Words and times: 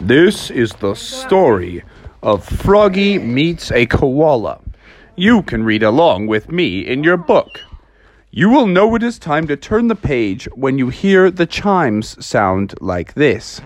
This 0.00 0.48
is 0.52 0.70
the 0.74 0.94
story 0.94 1.82
of 2.22 2.44
Froggy 2.44 3.18
Meets 3.18 3.72
a 3.72 3.84
Koala. 3.84 4.60
You 5.16 5.42
can 5.42 5.64
read 5.64 5.82
along 5.82 6.28
with 6.28 6.52
me 6.52 6.86
in 6.86 7.02
your 7.02 7.16
book. 7.16 7.60
You 8.30 8.48
will 8.48 8.68
know 8.68 8.94
it 8.94 9.02
is 9.02 9.18
time 9.18 9.48
to 9.48 9.56
turn 9.56 9.88
the 9.88 9.96
page 9.96 10.44
when 10.54 10.78
you 10.78 10.88
hear 10.88 11.32
the 11.32 11.46
chimes 11.46 12.24
sound 12.24 12.74
like 12.80 13.14
this. 13.14 13.60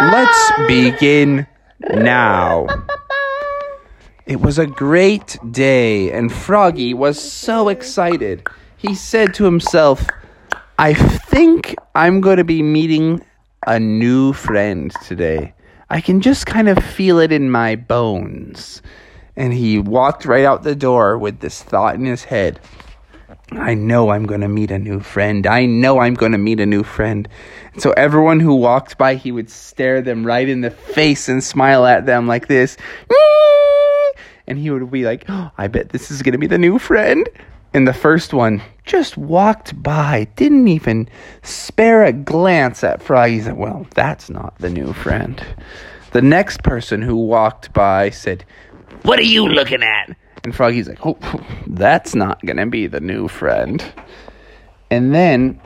Let's 0.00 0.52
begin 0.68 1.48
now. 1.90 2.68
It 4.24 4.40
was 4.40 4.60
a 4.60 4.68
great 4.68 5.36
day, 5.50 6.12
and 6.12 6.32
Froggy 6.32 6.94
was 6.94 7.20
so 7.20 7.68
excited. 7.68 8.46
He 8.76 8.94
said 8.94 9.34
to 9.34 9.44
himself, 9.44 10.06
I 10.82 10.94
think 10.94 11.76
I'm 11.94 12.20
going 12.20 12.38
to 12.38 12.44
be 12.44 12.60
meeting 12.60 13.24
a 13.64 13.78
new 13.78 14.32
friend 14.32 14.92
today. 15.04 15.54
I 15.88 16.00
can 16.00 16.20
just 16.20 16.46
kind 16.46 16.68
of 16.68 16.76
feel 16.82 17.20
it 17.20 17.30
in 17.30 17.52
my 17.52 17.76
bones. 17.76 18.82
And 19.36 19.52
he 19.52 19.78
walked 19.78 20.24
right 20.24 20.44
out 20.44 20.64
the 20.64 20.74
door 20.74 21.18
with 21.18 21.38
this 21.38 21.62
thought 21.62 21.94
in 21.94 22.04
his 22.04 22.24
head. 22.24 22.58
I 23.52 23.74
know 23.74 24.10
I'm 24.10 24.26
going 24.26 24.40
to 24.40 24.48
meet 24.48 24.72
a 24.72 24.78
new 24.80 24.98
friend. 24.98 25.46
I 25.46 25.66
know 25.66 26.00
I'm 26.00 26.14
going 26.14 26.32
to 26.32 26.38
meet 26.38 26.58
a 26.58 26.66
new 26.66 26.82
friend. 26.82 27.28
And 27.74 27.80
so 27.80 27.92
everyone 27.92 28.40
who 28.40 28.56
walked 28.56 28.98
by, 28.98 29.14
he 29.14 29.30
would 29.30 29.50
stare 29.50 30.02
them 30.02 30.26
right 30.26 30.48
in 30.48 30.62
the 30.62 30.72
face 30.72 31.28
and 31.28 31.44
smile 31.44 31.86
at 31.86 32.06
them 32.06 32.26
like 32.26 32.48
this. 32.48 32.76
And 34.48 34.58
he 34.58 34.70
would 34.70 34.90
be 34.90 35.04
like, 35.04 35.24
oh, 35.28 35.52
I 35.56 35.68
bet 35.68 35.90
this 35.90 36.10
is 36.10 36.20
going 36.20 36.32
to 36.32 36.38
be 36.38 36.48
the 36.48 36.58
new 36.58 36.80
friend. 36.80 37.28
And 37.74 37.88
the 37.88 37.94
first 37.94 38.34
one 38.34 38.60
just 38.84 39.16
walked 39.16 39.80
by, 39.82 40.26
didn't 40.36 40.68
even 40.68 41.08
spare 41.42 42.04
a 42.04 42.12
glance 42.12 42.84
at 42.84 43.02
Froggy. 43.02 43.50
Well, 43.50 43.86
that's 43.94 44.28
not 44.28 44.58
the 44.58 44.68
new 44.68 44.92
friend. 44.92 45.42
The 46.12 46.20
next 46.20 46.62
person 46.62 47.00
who 47.00 47.16
walked 47.16 47.72
by 47.72 48.10
said, 48.10 48.44
What 49.02 49.18
are 49.18 49.22
you 49.22 49.48
looking 49.48 49.82
at? 49.82 50.14
And 50.44 50.54
Froggy's 50.54 50.88
like, 50.88 50.98
Oh, 51.04 51.18
that's 51.66 52.14
not 52.14 52.44
going 52.44 52.58
to 52.58 52.66
be 52.66 52.86
the 52.86 53.00
new 53.00 53.28
friend. 53.28 53.82
And 54.90 55.14
then 55.14 55.58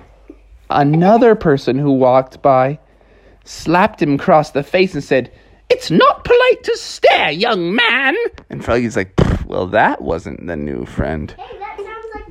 another 0.70 1.34
person 1.34 1.76
who 1.78 1.92
walked 1.92 2.40
by 2.40 2.78
slapped 3.44 4.00
him 4.00 4.14
across 4.14 4.52
the 4.52 4.62
face 4.62 4.94
and 4.94 5.02
said, 5.02 5.32
It's 5.70 5.90
not 5.90 6.24
polite 6.24 6.62
to 6.62 6.76
stare, 6.76 7.32
young 7.32 7.74
man. 7.74 8.14
And 8.48 8.64
Froggy's 8.64 8.96
like, 8.96 9.12
Well, 9.46 9.66
that 9.68 10.02
wasn't 10.02 10.46
the 10.46 10.56
new 10.56 10.86
friend. 10.86 11.34
Hey, 11.36 11.65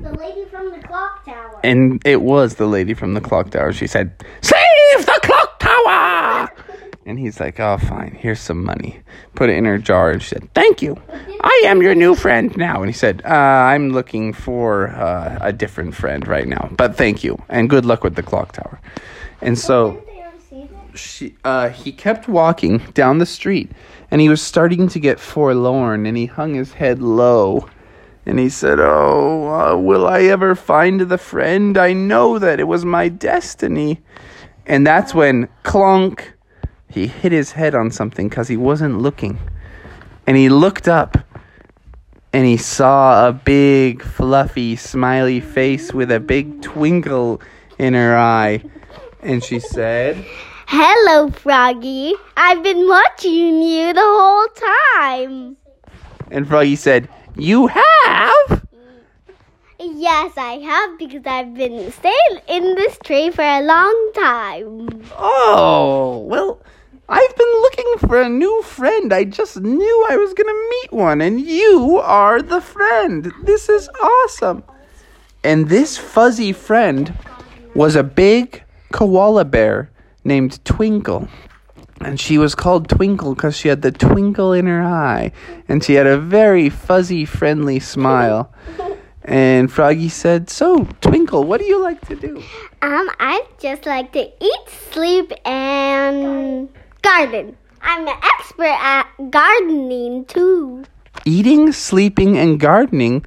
the 0.06 0.14
lady 0.18 0.46
from 0.46 0.72
the 0.72 0.80
clock 0.88 1.26
tower. 1.26 1.60
And 1.64 2.02
it 2.06 2.22
was 2.22 2.56
the 2.56 2.68
lady 2.68 2.94
from 2.94 3.14
the 3.16 3.22
clock 3.22 3.50
tower. 3.50 3.74
She 3.74 3.88
said, 3.88 4.14
Save 4.42 5.06
the 5.06 5.20
clock 5.24 5.60
tower! 5.60 6.52
And 7.08 7.20
he's 7.20 7.40
like, 7.40 7.60
Oh, 7.60 7.78
fine, 7.78 8.18
here's 8.20 8.40
some 8.40 8.64
money. 8.64 9.00
Put 9.36 9.52
it 9.52 9.58
in 9.58 9.66
her 9.66 9.78
jar. 9.78 10.10
And 10.10 10.24
she 10.24 10.30
said, 10.30 10.52
Thank 10.56 10.82
you. 10.82 10.98
I 11.42 11.62
am 11.66 11.84
your 11.84 11.94
new 11.94 12.16
friend 12.16 12.56
now. 12.58 12.78
And 12.82 12.88
he 12.88 12.94
said, 12.94 13.22
uh, 13.24 13.30
I'm 13.30 13.92
looking 13.92 14.34
for 14.34 14.90
uh, 14.90 15.38
a 15.40 15.54
different 15.54 15.94
friend 15.94 16.28
right 16.28 16.48
now. 16.48 16.68
But 16.76 16.96
thank 16.98 17.24
you. 17.24 17.38
And 17.48 17.70
good 17.70 17.86
luck 17.86 18.04
with 18.04 18.16
the 18.16 18.24
clock 18.24 18.54
tower. 18.54 18.80
And 19.42 19.58
so 19.60 19.92
Didn't 19.92 20.06
they 20.08 20.14
already 20.14 20.40
see 20.50 20.70
that? 20.74 20.98
she 20.98 21.36
uh 21.44 21.70
he 21.70 21.92
kept 21.92 22.28
walking 22.28 22.80
down 22.96 23.20
the 23.20 23.26
street 23.28 23.70
and 24.10 24.20
he 24.20 24.28
was 24.30 24.42
starting 24.42 24.88
to 24.88 25.00
get 25.00 25.20
forlorn 25.20 26.08
and 26.08 26.18
he 26.18 26.26
hung 26.26 26.56
his 26.56 26.74
head 26.74 27.02
low 27.04 27.68
and 28.26 28.40
he 28.40 28.50
said 28.50 28.80
oh 28.80 29.48
uh, 29.48 29.78
will 29.78 30.08
i 30.08 30.22
ever 30.24 30.56
find 30.56 31.02
the 31.02 31.18
friend 31.18 31.78
i 31.78 31.94
know 31.94 32.40
that 32.40 32.60
it 32.60 32.66
was 32.66 32.84
my 32.86 33.08
destiny 33.08 34.02
and 34.66 34.86
that's 34.86 35.14
when 35.14 35.48
clunk 35.64 36.34
he 36.90 37.08
hit 37.08 37.32
his 37.32 37.52
head 37.52 37.76
on 37.76 37.92
something 37.92 38.30
because 38.30 38.48
he 38.48 38.58
wasn't 38.58 38.98
looking 39.00 39.40
and 40.28 40.38
he 40.38 40.50
looked 40.50 40.88
up 40.88 41.18
and 42.34 42.46
he 42.46 42.58
saw 42.58 43.28
a 43.28 43.32
big 43.32 44.02
fluffy 44.02 44.76
smiley 44.76 45.40
face 45.40 45.94
with 45.94 46.12
a 46.12 46.20
big 46.20 46.62
twinkle 46.62 47.42
in 47.78 47.94
her 47.94 48.18
eye 48.18 48.64
and 49.22 49.44
she 49.44 49.60
said 49.60 50.26
Hello, 50.68 51.30
Froggy. 51.30 52.16
I've 52.36 52.64
been 52.64 52.88
watching 52.88 53.62
you 53.62 53.94
the 53.94 54.02
whole 54.02 54.48
time. 54.48 55.58
And 56.32 56.48
Froggy 56.48 56.76
said, 56.76 57.08
You 57.38 57.68
have? 57.68 58.66
Yes, 59.78 60.34
I 60.38 60.58
have 60.64 60.98
because 60.98 61.24
I've 61.26 61.54
been 61.54 61.92
staying 61.92 62.40
in 62.48 62.76
this 62.76 62.98
tree 63.04 63.30
for 63.30 63.44
a 63.44 63.62
long 63.62 64.12
time. 64.16 65.04
Oh, 65.18 66.26
well, 66.30 66.62
I've 67.10 67.36
been 67.36 67.52
looking 67.62 68.08
for 68.08 68.22
a 68.22 68.30
new 68.30 68.62
friend. 68.62 69.14
I 69.14 69.26
just 69.26 69.60
knew 69.60 70.06
I 70.10 70.16
was 70.16 70.34
going 70.34 70.48
to 70.48 70.70
meet 70.70 70.94
one, 70.94 71.20
and 71.20 71.42
you 71.42 71.98
are 71.98 72.42
the 72.42 72.62
friend. 72.62 73.34
This 73.44 73.68
is 73.68 73.90
awesome. 74.02 74.64
And 75.44 75.68
this 75.68 75.98
fuzzy 75.98 76.54
friend 76.54 77.14
was 77.76 77.98
a 77.98 78.04
big 78.04 78.64
koala 78.94 79.44
bear 79.44 79.92
named 80.24 80.64
Twinkle. 80.64 81.28
And 82.06 82.20
she 82.20 82.38
was 82.38 82.54
called 82.54 82.88
Twinkle 82.88 83.34
because 83.34 83.58
she 83.58 83.68
had 83.68 83.82
the 83.82 83.92
twinkle 83.92 84.54
in 84.54 84.68
her 84.68 84.84
eye. 84.84 85.32
And 85.68 85.84
she 85.84 85.96
had 85.96 86.06
a 86.06 86.20
very 86.20 86.70
fuzzy, 86.70 87.26
friendly 87.26 87.80
smile. 87.80 88.54
And 89.24 89.72
Froggy 89.72 90.10
said, 90.10 90.52
So, 90.52 90.86
Twinkle, 91.02 91.46
what 91.46 91.60
do 91.60 91.66
you 91.66 91.82
like 91.82 92.00
to 92.08 92.16
do? 92.16 92.38
Um, 92.84 93.10
I 93.20 93.44
just 93.60 93.88
like 93.88 94.12
to 94.12 94.20
eat, 94.20 94.70
sleep, 94.92 95.32
and 95.46 96.70
garden. 97.02 97.58
I'm 97.82 98.08
an 98.08 98.16
expert 98.22 98.78
at 98.80 99.08
gardening 99.32 100.26
too. 100.26 100.84
Eating, 101.26 101.72
sleeping, 101.72 102.38
and 102.38 102.60
gardening 102.60 103.26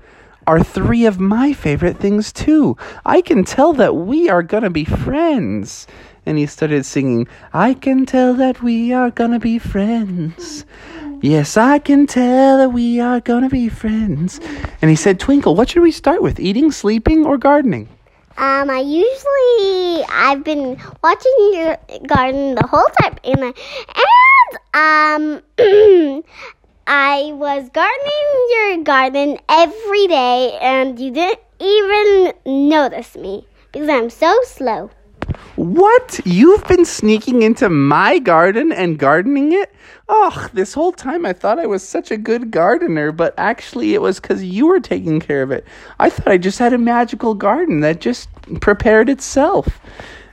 are 0.48 0.64
three 0.64 1.04
of 1.04 1.20
my 1.20 1.52
favorite 1.52 1.98
things 1.98 2.32
too. 2.32 2.74
I 3.04 3.20
can 3.20 3.44
tell 3.44 3.74
that 3.74 3.94
we 3.94 4.30
are 4.30 4.42
gonna 4.42 4.70
be 4.70 4.86
friends. 4.86 5.86
And 6.24 6.38
he 6.38 6.46
started 6.46 6.86
singing, 6.86 7.28
I 7.52 7.74
can 7.74 8.06
tell 8.06 8.32
that 8.32 8.62
we 8.62 8.94
are 8.94 9.10
gonna 9.10 9.38
be 9.38 9.58
friends. 9.58 10.64
Yes, 11.20 11.58
I 11.58 11.78
can 11.78 12.06
tell 12.06 12.56
that 12.56 12.72
we 12.72 12.98
are 12.98 13.20
gonna 13.20 13.50
be 13.50 13.68
friends. 13.68 14.40
And 14.80 14.88
he 14.88 14.96
said, 14.96 15.20
Twinkle, 15.20 15.54
what 15.54 15.68
should 15.68 15.82
we 15.82 15.92
start 15.92 16.22
with? 16.22 16.40
Eating, 16.40 16.72
sleeping, 16.72 17.26
or 17.26 17.36
gardening? 17.36 17.86
Um, 18.38 18.70
I 18.70 18.80
usually 18.80 20.04
I've 20.10 20.44
been 20.44 20.80
watching 21.04 21.50
your 21.52 21.76
garden 22.06 22.54
the 22.54 22.66
whole 22.66 22.88
time, 23.02 23.18
and 23.22 23.52
I, 23.52 23.52
and 24.72 25.42
um, 25.58 26.22
I 26.90 27.32
was 27.34 27.68
gardening 27.68 28.48
your 28.50 28.82
garden 28.82 29.38
every 29.46 30.06
day, 30.06 30.56
and 30.58 30.98
you 30.98 31.10
didn't 31.10 31.40
even 31.60 32.32
notice 32.46 33.14
me 33.14 33.46
because 33.70 33.90
I'm 33.90 34.08
so 34.08 34.34
slow. 34.44 34.90
What? 35.56 36.18
You've 36.24 36.66
been 36.66 36.86
sneaking 36.86 37.42
into 37.42 37.68
my 37.68 38.18
garden 38.18 38.72
and 38.72 38.98
gardening 38.98 39.52
it? 39.52 39.70
Oh, 40.08 40.48
this 40.54 40.72
whole 40.72 40.92
time 40.92 41.26
I 41.26 41.34
thought 41.34 41.58
I 41.58 41.66
was 41.66 41.86
such 41.86 42.10
a 42.10 42.16
good 42.16 42.50
gardener, 42.50 43.12
but 43.12 43.34
actually 43.36 43.92
it 43.92 44.00
was 44.00 44.18
because 44.18 44.42
you 44.42 44.66
were 44.66 44.80
taking 44.80 45.20
care 45.20 45.42
of 45.42 45.50
it. 45.50 45.66
I 46.00 46.08
thought 46.08 46.28
I 46.28 46.38
just 46.38 46.58
had 46.58 46.72
a 46.72 46.78
magical 46.78 47.34
garden 47.34 47.80
that 47.80 48.00
just 48.00 48.30
prepared 48.62 49.10
itself. 49.10 49.78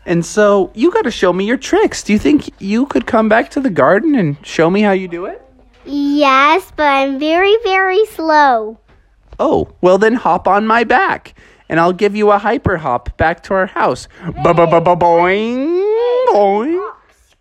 And 0.06 0.26
so 0.26 0.72
you 0.74 0.90
got 0.90 1.02
to 1.02 1.12
show 1.12 1.34
me 1.34 1.44
your 1.44 1.58
tricks. 1.58 2.02
Do 2.02 2.14
you 2.14 2.20
think 2.20 2.50
you 2.62 2.86
could 2.86 3.06
come 3.06 3.28
back 3.28 3.50
to 3.52 3.60
the 3.60 3.70
garden 3.70 4.16
and 4.16 4.38
show 4.48 4.70
me 4.70 4.80
how 4.80 4.94
you 4.94 5.10
do 5.10 5.26
it? 5.26 5.45
Yes, 5.86 6.72
but 6.76 6.88
I'm 6.88 7.20
very, 7.20 7.56
very 7.64 8.06
slow. 8.08 8.80
Oh, 9.40 9.76
well 9.82 9.98
then 9.98 10.16
hop 10.16 10.48
on 10.48 10.66
my 10.66 10.84
back 10.84 11.36
and 11.70 11.80
I'll 11.80 11.94
give 11.94 12.16
you 12.16 12.32
a 12.32 12.38
hyper 12.38 12.78
hop 12.78 13.18
back 13.18 13.44
to 13.44 13.54
our 13.54 13.66
house. 13.66 14.08
Ba-ba-ba-ba-boing, 14.44 15.84
boing. 16.28 16.92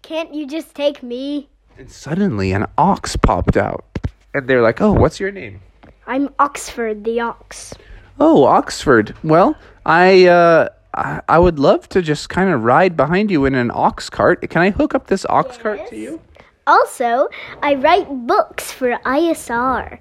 Can't 0.03 0.35
you 0.35 0.47
just 0.47 0.75
take 0.75 1.03
me? 1.03 1.49
And 1.79 1.91
suddenly 1.91 2.53
an 2.53 2.67
ox 2.79 3.17
popped 3.17 3.57
out. 3.57 3.85
And 4.33 4.49
they're 4.49 4.63
like, 4.63 4.81
oh, 4.81 4.93
what's 4.93 5.21
your 5.21 5.31
name? 5.31 5.61
I'm 6.07 6.29
Oxford 6.39 7.05
the 7.05 7.21
ox. 7.21 7.75
Oh, 8.21 8.45
Oxford. 8.45 9.15
Well, 9.23 9.57
I, 9.87 10.27
uh, 10.27 10.69
I, 10.95 11.21
I 11.29 11.39
would 11.39 11.59
love 11.59 11.89
to 11.91 12.03
just 12.03 12.29
kind 12.29 12.51
of 12.51 12.65
ride 12.65 12.97
behind 12.97 13.31
you 13.31 13.45
in 13.45 13.55
an 13.55 13.71
ox 13.73 14.11
cart. 14.11 14.49
Can 14.51 14.63
I 14.63 14.71
hook 14.71 14.95
up 14.95 15.07
this 15.07 15.25
ox 15.29 15.57
cart 15.57 15.87
to 15.89 15.97
you? 15.97 16.21
Also, 16.67 17.29
I 17.63 17.75
write 17.75 18.27
books 18.27 18.73
for 18.73 18.97
ISR. 19.05 19.99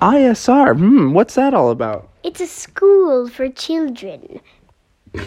ISR. 0.00 0.76
Hmm, 0.76 1.12
what's 1.12 1.34
that 1.34 1.54
all 1.54 1.70
about? 1.70 2.08
It's 2.22 2.40
a 2.40 2.46
school 2.46 3.28
for 3.28 3.48
children. 3.48 4.40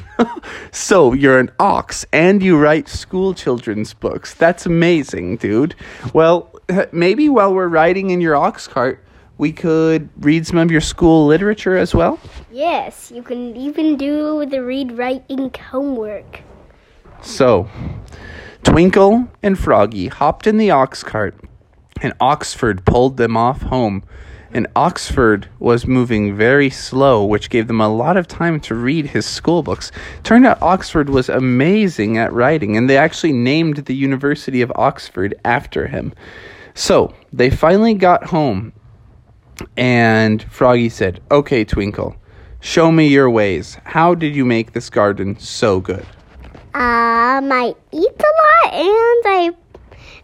So 0.71 1.13
you're 1.13 1.39
an 1.39 1.49
ox 1.59 2.05
and 2.11 2.43
you 2.43 2.57
write 2.57 2.87
school 2.87 3.33
children's 3.33 3.93
books. 3.93 4.33
That's 4.33 4.65
amazing, 4.65 5.37
dude. 5.37 5.75
Well, 6.13 6.51
maybe 6.91 7.29
while 7.29 7.53
we're 7.53 7.67
riding 7.67 8.09
in 8.11 8.21
your 8.21 8.35
ox 8.35 8.67
cart, 8.67 9.03
we 9.37 9.51
could 9.51 10.09
read 10.23 10.45
some 10.45 10.57
of 10.57 10.71
your 10.71 10.81
school 10.81 11.25
literature 11.25 11.77
as 11.77 11.95
well. 11.95 12.19
Yes, 12.51 13.11
you 13.11 13.23
can 13.23 13.55
even 13.55 13.95
do 13.97 14.45
the 14.45 14.63
Read 14.63 14.97
Write 14.97 15.27
Inc. 15.29 15.57
homework. 15.57 16.41
So, 17.21 17.67
Twinkle 18.63 19.27
and 19.41 19.57
Froggy 19.57 20.07
hopped 20.07 20.47
in 20.47 20.57
the 20.57 20.71
ox 20.71 21.03
cart, 21.03 21.35
and 22.01 22.13
Oxford 22.19 22.85
pulled 22.85 23.17
them 23.17 23.37
off 23.37 23.61
home. 23.61 24.03
And 24.51 24.67
Oxford 24.75 25.49
was 25.59 25.85
moving 25.85 26.35
very 26.35 26.69
slow, 26.69 27.25
which 27.25 27.49
gave 27.49 27.67
them 27.67 27.81
a 27.81 27.93
lot 27.93 28.15
of 28.15 28.27
time 28.27 28.59
to 28.61 28.75
read 28.75 29.07
his 29.07 29.25
school 29.25 29.61
books. 29.61 29.91
Turned 30.23 30.45
out 30.45 30.61
Oxford 30.61 31.09
was 31.09 31.27
amazing 31.27 32.17
at 32.17 32.31
writing, 32.31 32.77
and 32.77 32.89
they 32.89 32.97
actually 32.97 33.33
named 33.33 33.77
the 33.77 33.95
University 33.95 34.61
of 34.61 34.71
Oxford 34.75 35.35
after 35.43 35.87
him. 35.87 36.13
So 36.73 37.13
they 37.33 37.49
finally 37.49 37.93
got 37.93 38.25
home, 38.25 38.71
and 39.75 40.41
Froggy 40.43 40.89
said, 40.89 41.21
Okay, 41.29 41.65
Twinkle, 41.65 42.15
show 42.61 42.91
me 42.91 43.07
your 43.07 43.29
ways. 43.29 43.77
How 43.83 44.15
did 44.15 44.35
you 44.35 44.45
make 44.45 44.71
this 44.71 44.89
garden 44.89 45.37
so 45.39 45.79
good? 45.79 46.05
Um, 46.77 47.51
I 47.51 47.73
eat 47.91 48.21
a 48.21 48.33
lot 48.43 48.73
and 48.73 49.23
I 49.25 49.51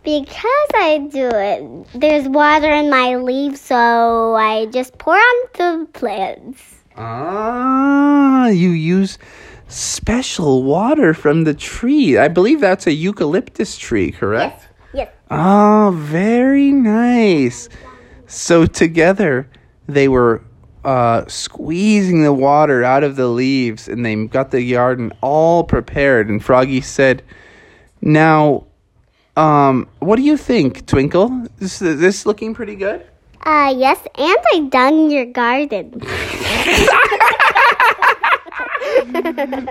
because 0.03 0.69
I 0.75 1.07
do 1.11 1.27
it. 1.33 1.99
There's 1.99 2.27
water 2.29 2.71
in 2.71 2.91
my 2.91 3.15
leaves, 3.15 3.59
so 3.59 4.35
I 4.35 4.67
just 4.67 4.95
pour 4.99 5.15
on 5.15 5.35
the 5.53 5.87
plants. 5.93 6.61
Ah, 6.95 8.49
you 8.49 8.69
use 8.69 9.17
special 9.67 10.61
water 10.61 11.15
from 11.15 11.43
the 11.43 11.55
tree. 11.55 12.19
I 12.19 12.27
believe 12.27 12.61
that's 12.61 12.85
a 12.85 12.93
eucalyptus 12.93 13.75
tree, 13.75 14.11
correct? 14.11 14.67
Yes. 14.93 15.09
yes. 15.09 15.15
Oh, 15.31 15.91
very 15.97 16.71
nice. 16.71 17.67
So 18.27 18.67
together 18.67 19.49
they 19.87 20.07
were 20.07 20.43
uh, 20.83 21.25
squeezing 21.27 22.23
the 22.23 22.33
water 22.33 22.83
out 22.83 23.03
of 23.03 23.15
the 23.15 23.27
leaves 23.27 23.87
and 23.87 24.05
they 24.05 24.15
got 24.25 24.51
the 24.51 24.71
garden 24.71 25.11
all 25.21 25.63
prepared. 25.63 26.29
And 26.29 26.43
Froggy 26.43 26.81
said, 26.81 27.23
Now, 28.01 28.65
um, 29.35 29.87
what 29.99 30.17
do 30.17 30.21
you 30.21 30.37
think, 30.37 30.85
Twinkle? 30.85 31.47
Is 31.59 31.81
is 31.81 31.99
this 31.99 32.25
looking 32.25 32.53
pretty 32.53 32.75
good? 32.75 33.05
Uh, 33.45 33.73
yes, 33.75 33.99
and 34.15 34.37
I 34.53 34.59
dug 34.69 35.11
your 35.11 35.25
garden. 35.25 36.01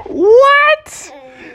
What? 0.06 1.12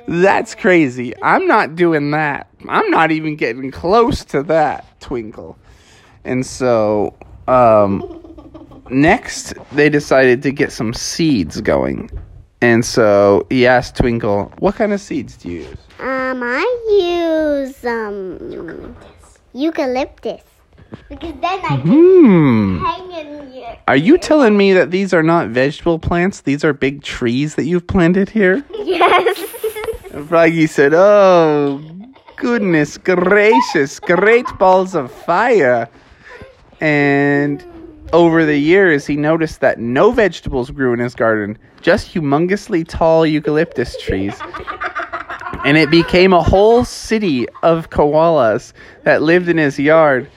That's 0.07 0.55
crazy. 0.55 1.13
I'm 1.21 1.47
not 1.47 1.75
doing 1.75 2.11
that. 2.11 2.47
I'm 2.67 2.89
not 2.89 3.11
even 3.11 3.35
getting 3.35 3.71
close 3.71 4.25
to 4.25 4.43
that, 4.43 4.99
Twinkle. 4.99 5.57
And 6.23 6.45
so, 6.45 7.13
um, 7.47 8.26
next 8.89 9.53
they 9.73 9.89
decided 9.89 10.41
to 10.43 10.51
get 10.51 10.71
some 10.71 10.93
seeds 10.93 11.61
going. 11.61 12.09
And 12.61 12.83
so 12.83 13.45
he 13.49 13.67
asked 13.67 13.95
Twinkle, 13.97 14.51
What 14.59 14.75
kind 14.75 14.91
of 14.93 14.99
seeds 15.01 15.37
do 15.37 15.49
you 15.49 15.59
use? 15.59 15.77
Um, 15.99 16.41
I 16.43 16.65
use 16.89 17.83
um 17.85 18.95
eucalyptus 19.53 20.41
because 21.09 21.33
then 21.41 21.59
I 21.63 21.67
can 21.67 21.81
Hmm. 21.81 22.77
hang 22.85 23.11
in 23.11 23.51
here. 23.51 23.77
Are 23.87 23.95
you 23.95 24.17
telling 24.17 24.57
me 24.57 24.73
that 24.73 24.91
these 24.91 25.13
are 25.13 25.23
not 25.23 25.49
vegetable 25.49 25.99
plants? 25.99 26.41
These 26.41 26.63
are 26.63 26.73
big 26.73 27.01
trees 27.03 27.55
that 27.55 27.65
you've 27.65 27.87
planted 27.87 28.29
here? 28.29 28.63
Yes. 28.87 29.43
And 30.13 30.27
Froggy 30.27 30.65
said, 30.65 30.93
Oh, 30.95 31.81
goodness 32.37 32.97
gracious, 32.97 33.99
great 33.99 34.45
balls 34.57 34.95
of 34.95 35.11
fire. 35.11 35.89
And 36.79 37.63
over 38.13 38.45
the 38.45 38.57
years, 38.57 39.05
he 39.05 39.15
noticed 39.15 39.61
that 39.61 39.79
no 39.79 40.11
vegetables 40.11 40.71
grew 40.71 40.93
in 40.93 40.99
his 40.99 41.15
garden, 41.15 41.57
just 41.81 42.13
humongously 42.13 42.87
tall 42.87 43.25
eucalyptus 43.25 43.99
trees. 44.01 44.33
And 45.65 45.77
it 45.77 45.89
became 45.89 46.33
a 46.33 46.41
whole 46.41 46.85
city 46.85 47.47
of 47.63 47.89
koalas 47.89 48.73
that 49.03 49.21
lived 49.21 49.49
in 49.49 49.57
his 49.57 49.77
yard. 49.77 50.29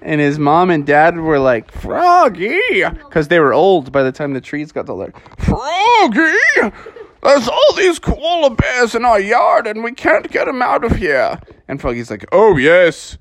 And 0.00 0.20
his 0.20 0.38
mom 0.38 0.70
and 0.70 0.86
dad 0.86 1.18
were 1.18 1.38
like, 1.38 1.70
Froggy! 1.72 2.60
Because 2.84 3.28
they 3.28 3.40
were 3.40 3.52
old 3.52 3.92
by 3.92 4.02
the 4.02 4.12
time 4.12 4.32
the 4.32 4.40
trees 4.40 4.72
got 4.72 4.88
like, 4.88 5.16
Froggy! 5.38 6.72
There's 7.20 7.48
all 7.48 7.74
these 7.76 7.98
koala 7.98 8.50
bears 8.50 8.94
in 8.94 9.04
our 9.04 9.18
yard 9.20 9.66
and 9.66 9.82
we 9.82 9.92
can't 9.92 10.30
get 10.30 10.46
them 10.46 10.62
out 10.62 10.84
of 10.84 10.92
here. 10.92 11.40
And 11.66 11.80
Froggy's 11.80 12.10
like, 12.10 12.24
Oh, 12.32 12.56
yes. 12.56 13.18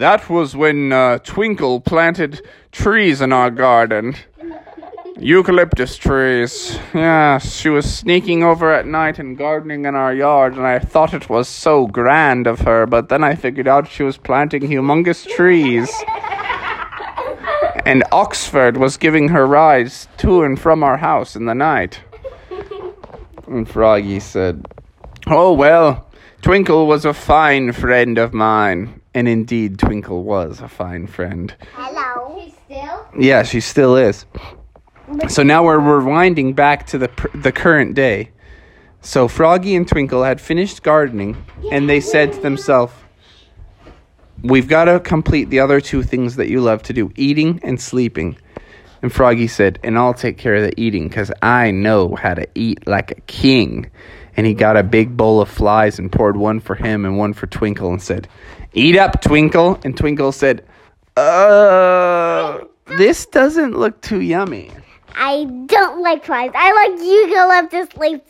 That 0.00 0.30
was 0.30 0.56
when 0.56 0.94
uh, 0.94 1.18
Twinkle 1.18 1.78
planted 1.78 2.40
trees 2.72 3.20
in 3.20 3.34
our 3.34 3.50
garden. 3.50 4.14
Eucalyptus 5.18 5.98
trees. 5.98 6.78
Yes, 6.94 7.54
she 7.54 7.68
was 7.68 7.84
sneaking 7.84 8.42
over 8.42 8.72
at 8.72 8.86
night 8.86 9.18
and 9.18 9.36
gardening 9.36 9.84
in 9.84 9.94
our 9.94 10.14
yard, 10.14 10.54
and 10.54 10.66
I 10.66 10.78
thought 10.78 11.12
it 11.12 11.28
was 11.28 11.48
so 11.48 11.86
grand 11.86 12.46
of 12.46 12.60
her, 12.60 12.86
but 12.86 13.10
then 13.10 13.22
I 13.22 13.34
figured 13.34 13.68
out 13.68 13.90
she 13.90 14.02
was 14.02 14.16
planting 14.16 14.62
humongous 14.62 15.28
trees. 15.28 15.92
And 17.84 18.02
Oxford 18.10 18.78
was 18.78 18.96
giving 18.96 19.28
her 19.28 19.46
rides 19.46 20.08
to 20.16 20.44
and 20.44 20.58
from 20.58 20.82
our 20.82 20.96
house 20.96 21.36
in 21.36 21.44
the 21.44 21.54
night. 21.54 22.00
And 23.46 23.68
Froggy 23.68 24.20
said, 24.20 24.64
Oh, 25.26 25.52
well, 25.52 26.08
Twinkle 26.40 26.86
was 26.86 27.04
a 27.04 27.12
fine 27.12 27.72
friend 27.72 28.16
of 28.16 28.32
mine. 28.32 28.99
And 29.14 29.26
indeed, 29.26 29.78
Twinkle 29.78 30.22
was 30.22 30.60
a 30.60 30.68
fine 30.68 31.06
friend. 31.06 31.54
Hello. 31.74 32.50
still? 32.64 33.08
Yeah, 33.18 33.42
she 33.42 33.60
still 33.60 33.96
is. 33.96 34.24
So 35.28 35.42
now 35.42 35.64
we're 35.64 35.78
rewinding 35.78 36.54
back 36.54 36.86
to 36.88 36.98
the 36.98 37.08
pr- 37.08 37.36
the 37.36 37.50
current 37.50 37.94
day. 37.94 38.30
So 39.00 39.26
Froggy 39.26 39.74
and 39.74 39.88
Twinkle 39.88 40.22
had 40.22 40.40
finished 40.40 40.82
gardening, 40.82 41.44
and 41.72 41.90
they 41.90 42.00
said 42.00 42.32
to 42.34 42.40
themselves, 42.40 42.92
"We've 44.42 44.68
got 44.68 44.84
to 44.84 45.00
complete 45.00 45.50
the 45.50 45.58
other 45.58 45.80
two 45.80 46.04
things 46.04 46.36
that 46.36 46.48
you 46.48 46.60
love 46.60 46.82
to 46.84 46.92
do: 46.92 47.10
eating 47.16 47.58
and 47.64 47.80
sleeping." 47.80 48.36
And 49.02 49.12
Froggy 49.12 49.46
said, 49.46 49.78
And 49.82 49.98
I'll 49.98 50.14
take 50.14 50.36
care 50.36 50.56
of 50.56 50.62
the 50.62 50.78
eating 50.80 51.08
because 51.08 51.32
I 51.42 51.70
know 51.70 52.14
how 52.16 52.34
to 52.34 52.46
eat 52.54 52.86
like 52.86 53.12
a 53.12 53.20
king. 53.22 53.90
And 54.36 54.46
he 54.46 54.54
got 54.54 54.76
a 54.76 54.82
big 54.82 55.16
bowl 55.16 55.40
of 55.40 55.48
flies 55.48 55.98
and 55.98 56.10
poured 56.10 56.36
one 56.36 56.60
for 56.60 56.74
him 56.74 57.04
and 57.04 57.18
one 57.18 57.32
for 57.32 57.46
Twinkle 57.46 57.90
and 57.90 58.00
said, 58.00 58.28
Eat 58.72 58.96
up, 58.96 59.20
Twinkle. 59.20 59.80
And 59.84 59.96
Twinkle 59.96 60.32
said, 60.32 60.64
Uh, 61.16 62.60
this 62.98 63.26
doesn't 63.26 63.76
look 63.76 64.00
too 64.02 64.20
yummy. 64.20 64.70
I 65.14 65.44
don't 65.66 66.02
like 66.02 66.24
flies. 66.24 66.52
I 66.54 66.72
like 66.72 67.00
you 67.00 67.30
go 67.30 67.50
up 67.50 67.70
to 67.70 67.86
sleep. 67.96 68.24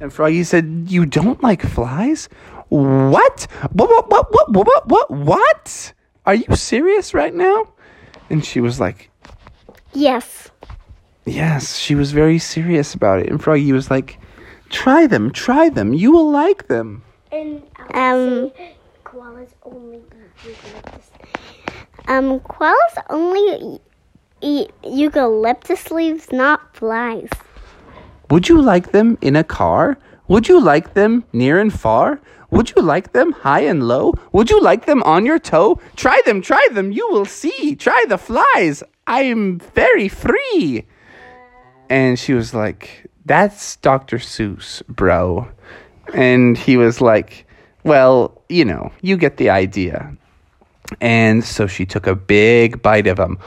And 0.00 0.12
Froggy 0.12 0.44
said, 0.44 0.86
You 0.88 1.04
don't 1.04 1.42
like 1.42 1.62
flies? 1.62 2.28
What? 2.68 3.46
What, 3.72 3.90
what, 3.90 4.10
what, 4.10 4.32
what, 4.32 4.66
what, 4.66 4.88
what, 4.88 5.10
what? 5.10 5.92
Are 6.24 6.34
you 6.34 6.54
serious 6.54 7.12
right 7.12 7.34
now? 7.34 7.72
And 8.30 8.44
she 8.44 8.60
was 8.60 8.78
like, 8.78 9.09
Yes. 9.92 10.50
"Yes." 11.26 11.76
She 11.76 11.94
was 11.94 12.12
very 12.12 12.38
serious 12.38 12.94
about 12.94 13.20
it. 13.20 13.28
And 13.30 13.42
Froggy 13.42 13.72
was 13.72 13.90
like, 13.90 14.18
"Try 14.70 15.06
them. 15.06 15.30
Try 15.30 15.68
them. 15.68 15.92
You 15.94 16.12
will 16.12 16.30
like 16.30 16.68
them." 16.68 17.02
And 17.32 17.62
Um. 17.94 18.50
koalas 19.04 19.52
only 19.64 19.98
eat 19.98 20.46
eucalyptus. 20.46 21.10
Um. 22.08 22.40
Koalas 22.40 22.96
only 23.10 23.80
eat 24.40 24.70
eucalyptus 24.84 25.90
leaves, 25.90 26.32
not 26.32 26.60
flies. 26.74 27.28
Would 28.30 28.48
you 28.48 28.60
like 28.62 28.92
them 28.92 29.18
in 29.20 29.36
a 29.36 29.44
car? 29.44 29.98
Would 30.28 30.48
you 30.48 30.60
like 30.60 30.94
them 30.94 31.24
near 31.32 31.58
and 31.58 31.72
far? 31.72 32.20
Would 32.52 32.70
you 32.74 32.82
like 32.82 33.12
them 33.12 33.32
high 33.32 33.60
and 33.60 33.86
low? 33.86 34.14
Would 34.32 34.50
you 34.50 34.60
like 34.60 34.86
them 34.86 35.02
on 35.02 35.26
your 35.26 35.38
toe? 35.38 35.78
Try 35.96 36.20
them, 36.24 36.40
try 36.40 36.66
them, 36.72 36.90
you 36.92 37.06
will 37.10 37.24
see. 37.24 37.74
Try 37.76 38.04
the 38.08 38.18
flies. 38.18 38.82
I 39.10 39.22
am 39.22 39.58
very 39.58 40.06
free. 40.06 40.86
And 41.88 42.16
she 42.16 42.32
was 42.32 42.54
like, 42.54 43.10
That's 43.26 43.74
Dr. 43.76 44.18
Seuss, 44.18 44.86
bro. 44.86 45.48
And 46.14 46.56
he 46.56 46.76
was 46.76 47.00
like, 47.00 47.44
Well, 47.82 48.40
you 48.48 48.64
know, 48.64 48.92
you 49.02 49.16
get 49.16 49.36
the 49.36 49.50
idea. 49.50 50.16
And 51.00 51.44
so 51.44 51.66
she 51.66 51.86
took 51.86 52.06
a 52.06 52.14
big 52.14 52.82
bite 52.82 53.08
of 53.08 53.16
them. 53.16 53.38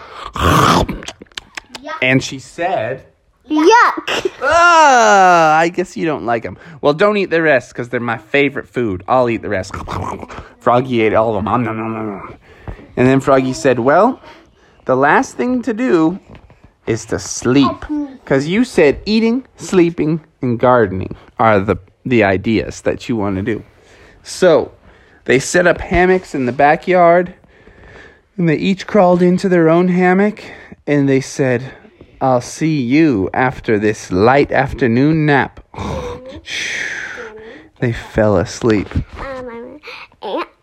And 2.02 2.22
she 2.22 2.40
said, 2.40 3.06
Yuck! 3.50 4.32
Ah, 4.42 5.58
I 5.58 5.70
guess 5.70 5.96
you 5.96 6.06
don't 6.06 6.26
like 6.26 6.44
them. 6.44 6.58
Well, 6.82 6.94
don't 6.94 7.16
eat 7.16 7.30
the 7.30 7.42
rest 7.42 7.72
because 7.72 7.88
they're 7.88 8.02
my 8.02 8.18
favorite 8.18 8.68
food. 8.68 9.06
I'll 9.08 9.30
eat 9.30 9.42
the 9.42 9.50
rest. 9.50 9.74
Froggy 10.60 11.02
ate 11.02 11.14
all 11.14 11.30
of 11.30 11.36
them. 11.36 11.46
Nom, 11.46 11.64
nom, 11.64 11.78
nom, 11.78 11.94
nom, 11.94 12.08
nom. 12.10 12.38
And 12.98 13.08
then 13.08 13.22
Froggy 13.22 13.54
said, 13.54 13.80
Well, 13.80 14.22
the 14.86 14.96
last 14.96 15.36
thing 15.36 15.62
to 15.64 15.74
do 15.74 16.20
is 16.86 17.06
to 17.08 17.20
sleep. 17.20 17.72
Because 18.24 18.48
you 18.48 18.64
said 18.64 19.02
eating, 19.06 19.46
sleeping, 19.56 20.24
and 20.42 20.60
gardening 20.60 21.16
are 21.40 21.60
the, 21.60 21.78
the 22.06 22.24
ideas 22.24 22.82
that 22.82 23.08
you 23.08 23.16
want 23.16 23.38
to 23.38 23.42
do. 23.42 23.64
So 24.24 24.72
they 25.26 25.40
set 25.40 25.68
up 25.68 25.80
hammocks 25.80 26.36
in 26.36 26.46
the 26.46 26.52
backyard 26.52 27.34
and 28.38 28.50
they 28.50 28.58
each 28.58 28.88
crawled 28.88 29.22
into 29.22 29.48
their 29.48 29.70
own 29.70 29.88
hammock 29.88 30.44
and 30.88 31.08
they 31.08 31.22
said, 31.22 31.74
I'll 32.20 32.42
see 32.42 32.82
you 32.82 33.30
after 33.34 33.78
this 33.80 34.12
light 34.12 34.52
afternoon 34.52 35.26
nap. 35.26 35.60
They 37.80 37.92
fell 37.92 38.38
asleep. 38.38 38.88
Um, 39.20 39.82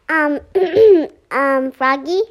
um, 0.09 0.41
um, 1.31 1.71
Froggy. 1.71 2.23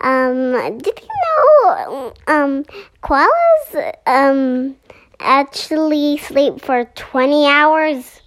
Um, 0.00 0.52
did 0.78 1.00
you 1.00 1.08
know 1.24 2.12
um 2.26 2.64
koalas 3.02 3.94
um 4.06 4.76
actually 5.20 6.18
sleep 6.18 6.60
for 6.60 6.84
twenty 6.94 7.46
hours? 7.46 8.20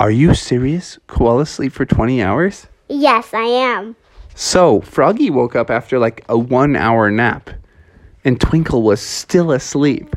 Are 0.00 0.12
you 0.12 0.32
serious? 0.34 0.96
Koalas 1.08 1.48
sleep 1.48 1.72
for 1.72 1.84
20 1.84 2.22
hours? 2.22 2.68
Yes, 2.88 3.34
I 3.34 3.42
am. 3.42 3.96
So, 4.36 4.80
Froggy 4.82 5.28
woke 5.28 5.56
up 5.56 5.70
after 5.70 5.98
like 5.98 6.24
a 6.28 6.38
one 6.38 6.76
hour 6.76 7.10
nap, 7.10 7.50
and 8.24 8.40
Twinkle 8.40 8.82
was 8.82 9.00
still 9.00 9.50
asleep. 9.50 10.14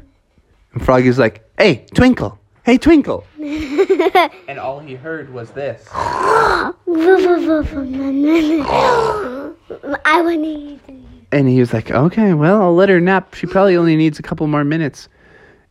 And 0.73 0.85
Froggy's 0.85 1.17
like, 1.17 1.43
Hey, 1.57 1.87
Twinkle! 1.95 2.37
Hey, 2.63 2.77
Twinkle! 2.77 3.25
and 3.39 4.59
all 4.59 4.79
he 4.79 4.93
heard 4.93 5.33
was 5.33 5.49
this. 5.49 5.87
I 10.05 10.21
want 10.21 10.43
to 10.43 10.49
eat. 10.49 10.79
And 11.31 11.47
he 11.47 11.59
was 11.59 11.73
like, 11.73 11.91
Okay, 11.91 12.33
well, 12.33 12.61
I'll 12.61 12.75
let 12.75 12.89
her 12.89 12.99
nap. 12.99 13.33
She 13.33 13.47
probably 13.47 13.75
only 13.75 13.95
needs 13.95 14.19
a 14.19 14.23
couple 14.23 14.45
more 14.47 14.63
minutes. 14.63 15.07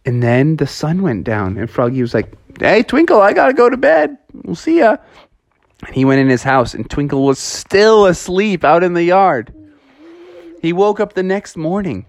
And 0.07 0.23
then 0.23 0.57
the 0.57 0.67
sun 0.67 1.03
went 1.03 1.25
down, 1.25 1.59
and 1.59 1.69
Froggy 1.69 2.01
was 2.01 2.15
like, 2.15 2.33
Hey, 2.59 2.83
Twinkle, 2.83 3.21
I 3.21 3.33
gotta 3.33 3.53
go 3.53 3.69
to 3.69 3.77
bed. 3.77 4.17
We'll 4.33 4.55
see 4.55 4.79
ya. 4.79 4.97
And 5.87 5.95
he 5.95 6.05
went 6.05 6.21
in 6.21 6.29
his 6.29 6.43
house, 6.43 6.75
and 6.75 6.89
Twinkle 6.89 7.25
was 7.25 7.39
still 7.39 8.07
asleep 8.07 8.65
out 8.65 8.83
in 8.83 8.95
the 8.95 9.05
yard. 9.05 9.53
He 10.63 10.73
woke 10.73 11.01
up 11.01 11.15
the 11.15 11.23
next 11.23 11.57
morning, 11.57 12.07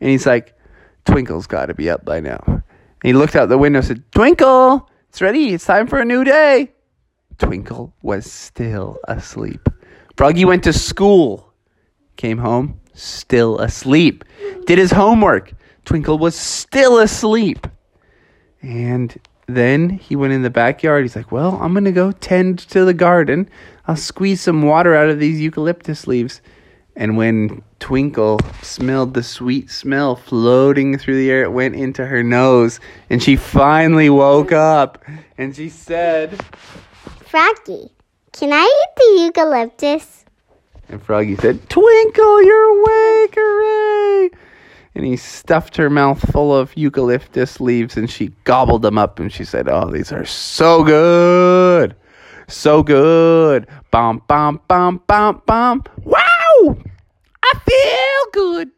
and 0.00 0.10
he's 0.10 0.26
like, 0.26 0.56
Twinkle's 1.04 1.46
gotta 1.46 1.74
be 1.74 1.90
up 1.90 2.04
by 2.04 2.20
now. 2.20 2.42
And 2.46 2.62
he 3.02 3.12
looked 3.12 3.36
out 3.36 3.48
the 3.48 3.58
window 3.58 3.78
and 3.80 3.86
said, 3.86 4.02
Twinkle, 4.12 4.88
it's 5.10 5.20
ready. 5.20 5.54
It's 5.54 5.64
time 5.64 5.86
for 5.86 5.98
a 6.00 6.04
new 6.04 6.24
day. 6.24 6.72
Twinkle 7.38 7.92
was 8.02 8.30
still 8.30 8.98
asleep. 9.06 9.68
Froggy 10.16 10.44
went 10.44 10.64
to 10.64 10.72
school, 10.72 11.52
came 12.16 12.38
home, 12.38 12.80
still 12.94 13.58
asleep. 13.58 14.24
Did 14.66 14.78
his 14.78 14.92
homework. 14.92 15.52
Twinkle 15.84 16.18
was 16.18 16.36
still 16.36 16.98
asleep. 16.98 17.66
And 18.62 19.18
then 19.46 19.90
he 19.90 20.16
went 20.16 20.32
in 20.32 20.42
the 20.42 20.50
backyard. 20.50 21.02
He's 21.04 21.16
like, 21.16 21.32
Well, 21.32 21.58
I'm 21.60 21.72
going 21.72 21.84
to 21.84 21.92
go 21.92 22.12
tend 22.12 22.60
to 22.70 22.84
the 22.84 22.94
garden. 22.94 23.48
I'll 23.86 23.96
squeeze 23.96 24.40
some 24.40 24.62
water 24.62 24.94
out 24.94 25.10
of 25.10 25.18
these 25.18 25.40
eucalyptus 25.40 26.06
leaves. 26.06 26.40
And 26.96 27.16
when 27.16 27.62
Twinkle 27.80 28.38
smelled 28.62 29.14
the 29.14 29.22
sweet 29.22 29.68
smell 29.68 30.14
floating 30.14 30.96
through 30.96 31.16
the 31.16 31.30
air, 31.30 31.42
it 31.42 31.52
went 31.52 31.74
into 31.74 32.06
her 32.06 32.22
nose. 32.22 32.78
And 33.10 33.20
she 33.22 33.34
finally 33.36 34.08
woke 34.08 34.52
up. 34.52 35.04
And 35.36 35.54
she 35.54 35.68
said, 35.68 36.40
Froggy, 37.26 37.90
can 38.34 38.52
I 38.52 38.64
eat 38.64 38.96
the 38.96 39.22
eucalyptus? 39.22 40.24
And 40.88 41.00
Froggy 41.00 41.36
said, 41.36 41.68
Twinkle, 41.70 42.42
you're 42.42 42.80
awake, 42.80 43.34
hooray! 43.36 44.30
And 44.96 45.06
he 45.06 45.16
stuffed 45.16 45.76
her 45.76 45.88
mouth 45.88 46.20
full 46.32 46.54
of 46.54 46.76
eucalyptus 46.76 47.60
leaves 47.60 47.96
and 47.96 48.10
she 48.10 48.32
gobbled 48.42 48.82
them 48.82 48.98
up 48.98 49.20
and 49.20 49.32
she 49.32 49.44
said, 49.44 49.68
Oh, 49.68 49.88
these 49.88 50.12
are 50.12 50.24
so 50.24 50.82
good! 50.82 51.94
So 52.48 52.82
good! 52.82 53.68
Bum, 53.92 54.20
bum, 54.26 54.60
bum, 54.66 55.00
bum, 55.06 55.42
bum! 55.46 55.84
Wow! 56.02 56.76
I 57.44 57.52
feel 57.64 58.30
good! 58.32 58.70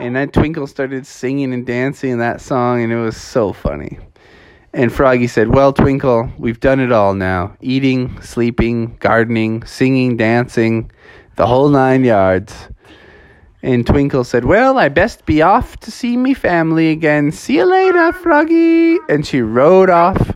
And 0.00 0.16
then 0.16 0.30
Twinkle 0.30 0.66
started 0.66 1.06
singing 1.06 1.52
and 1.52 1.66
dancing 1.66 2.18
that 2.18 2.40
song 2.40 2.82
and 2.82 2.92
it 2.92 2.98
was 2.98 3.16
so 3.16 3.52
funny. 3.52 3.98
And 4.72 4.92
Froggy 4.92 5.26
said, 5.26 5.48
Well, 5.48 5.72
Twinkle, 5.72 6.30
we've 6.38 6.60
done 6.60 6.80
it 6.80 6.92
all 6.92 7.14
now 7.14 7.56
eating, 7.60 8.20
sleeping, 8.20 8.96
gardening, 9.00 9.64
singing, 9.64 10.16
dancing, 10.16 10.90
the 11.36 11.46
whole 11.46 11.68
nine 11.68 12.04
yards. 12.04 12.68
And 13.62 13.86
Twinkle 13.86 14.24
said, 14.24 14.44
Well, 14.44 14.78
I 14.78 14.88
best 14.88 15.26
be 15.26 15.42
off 15.42 15.78
to 15.80 15.90
see 15.90 16.16
me 16.16 16.34
family 16.34 16.90
again. 16.90 17.32
See 17.32 17.56
you 17.56 17.64
later, 17.64 18.12
Froggy. 18.12 18.98
And 19.08 19.26
she 19.26 19.40
rode 19.40 19.90
off 19.90 20.32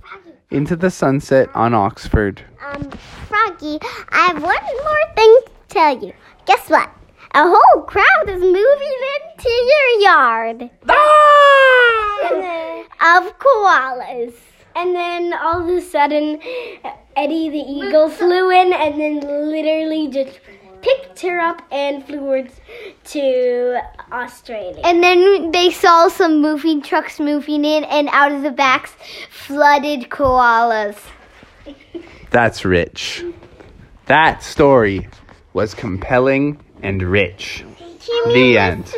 into 0.50 0.76
the 0.76 0.90
sunset 0.90 1.48
on 1.54 1.74
Oxford. 1.74 2.42
Um, 2.66 2.90
Froggy, 3.28 3.78
I 4.10 4.26
have 4.28 4.42
one 4.42 4.62
more 4.62 5.14
thing 5.14 5.38
to 5.44 5.52
tell 5.68 5.98
you. 6.04 6.12
Guess 6.46 6.68
what? 6.68 6.90
A 7.34 7.44
whole 7.48 7.82
crowd 7.84 8.28
is 8.28 8.42
moving 8.42 8.98
into 9.16 9.48
your 9.48 10.00
yard 10.00 10.70
ah! 10.86 12.26
of 13.16 13.38
koalas. 13.38 14.34
And 14.76 14.94
then 14.94 15.32
all 15.32 15.62
of 15.62 15.68
a 15.68 15.80
sudden, 15.80 16.40
Eddie 17.16 17.48
the 17.48 17.56
eagle 17.56 18.10
flew 18.20 18.50
in 18.50 18.74
and 18.74 19.00
then 19.00 19.20
literally 19.48 20.08
just 20.08 20.40
picked 20.82 21.22
her 21.22 21.40
up 21.40 21.62
and 21.72 22.04
flew 22.04 22.46
to 23.04 23.80
Australia. 24.12 24.82
And 24.84 25.02
then 25.02 25.52
they 25.52 25.70
saw 25.70 26.08
some 26.08 26.42
moving 26.42 26.82
trucks 26.82 27.18
moving 27.18 27.64
in, 27.64 27.84
and 27.84 28.10
out 28.12 28.32
of 28.32 28.42
the 28.42 28.50
backs 28.50 28.94
flooded 29.30 30.10
koalas. 30.10 30.98
That's 32.30 32.66
rich. 32.66 33.24
That 34.04 34.42
story 34.42 35.08
was 35.54 35.72
compelling 35.72 36.58
and 36.82 37.02
rich. 37.02 37.64
The 38.26 38.58
end. 38.58 38.92